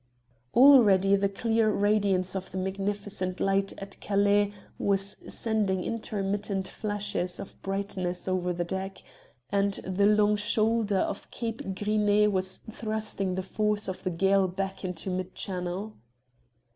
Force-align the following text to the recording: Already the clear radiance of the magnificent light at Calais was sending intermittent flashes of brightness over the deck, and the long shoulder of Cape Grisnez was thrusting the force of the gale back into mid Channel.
Already 0.55 1.15
the 1.15 1.29
clear 1.29 1.69
radiance 1.69 2.35
of 2.35 2.49
the 2.49 2.57
magnificent 2.57 3.39
light 3.39 3.71
at 3.77 3.99
Calais 4.01 4.51
was 4.79 5.15
sending 5.27 5.83
intermittent 5.83 6.67
flashes 6.67 7.39
of 7.39 7.61
brightness 7.61 8.27
over 8.27 8.51
the 8.51 8.63
deck, 8.63 8.97
and 9.51 9.73
the 9.85 10.07
long 10.07 10.35
shoulder 10.37 10.97
of 10.97 11.29
Cape 11.29 11.75
Grisnez 11.75 12.31
was 12.31 12.57
thrusting 12.57 13.35
the 13.35 13.43
force 13.43 13.87
of 13.87 14.01
the 14.03 14.09
gale 14.09 14.47
back 14.47 14.83
into 14.83 15.11
mid 15.11 15.35
Channel. 15.35 15.93